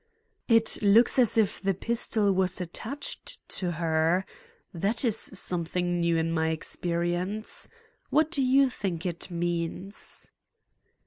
[0.47, 4.25] "It looks as if the pistol was attached to her.
[4.73, 7.69] That is something new in my experience.
[8.09, 10.31] What do you think it means?"